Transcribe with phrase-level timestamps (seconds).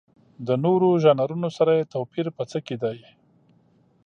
[0.47, 2.99] د نورو ژانرونو سره یې توپیر په څه کې دی؟